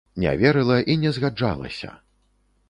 Не 0.21 0.31
верыла 0.41 0.77
і 0.93 0.95
не 1.03 1.11
згаджалася! 1.19 1.93